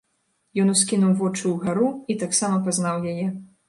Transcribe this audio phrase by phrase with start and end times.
[0.63, 3.33] Ён ускінуў вочы ўгару і таксама пазнаў яе.